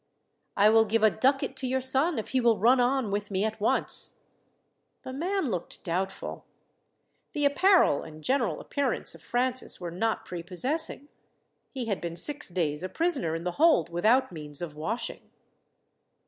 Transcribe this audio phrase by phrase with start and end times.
[0.57, 3.45] "I will give a ducat to your son if he will run on with me
[3.45, 4.23] at once."
[5.03, 6.43] The man looked doubtful.
[7.33, 11.07] The apparel and general appearance of Francis were not prepossessing.
[11.71, 15.29] He had been six days a prisoner in the hold without means of washing.